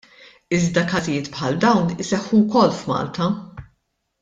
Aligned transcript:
Iżda 0.57 0.83
każijiet 0.93 1.29
bħal 1.35 1.59
dawn 1.67 1.93
iseħħu 2.05 2.41
wkoll 2.41 2.75
f'Malta! 2.81 3.31